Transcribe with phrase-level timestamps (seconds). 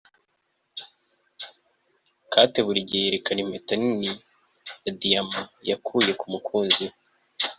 [2.31, 4.09] kate burigihe yerekana impeta nini
[4.83, 6.93] ya diyama yakuye kumukunzi we